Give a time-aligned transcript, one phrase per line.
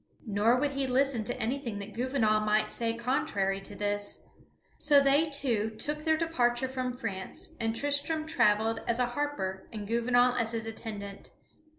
[0.25, 4.23] Nor would he listen to anything that Gouvernail might say contrary to this.
[4.79, 9.87] So they two took their departure from France, and Tristram travelled as a harper and
[9.87, 11.29] Gouvernail as his attendant.